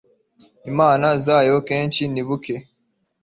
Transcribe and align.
Imana 0.71 1.07
zayo 1.25 1.55
akenshi 1.61 2.03
ni 2.11 2.21
buke 2.27 2.55